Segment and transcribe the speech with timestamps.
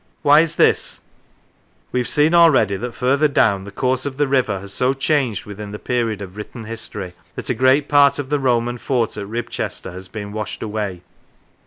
[0.23, 1.01] Why is this?
[1.91, 5.45] We have seen already that further down, the course of the river has so changed
[5.45, 9.27] within the period of written history, that a great part of the Roman fort at
[9.27, 11.01] Ribchester has been washed away.